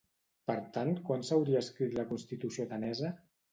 Per 0.51 0.55
tant, 0.77 0.89
quan 1.09 1.27
s'hauria 1.29 1.63
escrit 1.67 1.95
la 2.01 2.07
Constitució 2.15 2.69
atenesa? 2.71 3.15